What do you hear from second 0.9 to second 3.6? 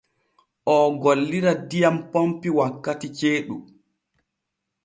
gollira diyam pompi wakkati ceeɗu.